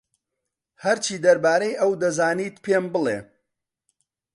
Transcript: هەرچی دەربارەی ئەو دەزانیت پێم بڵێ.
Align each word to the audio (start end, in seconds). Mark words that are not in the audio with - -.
هەرچی 0.83 1.21
دەربارەی 1.25 1.77
ئەو 1.81 1.91
دەزانیت 2.01 2.55
پێم 2.65 2.85
بڵێ. 2.93 3.19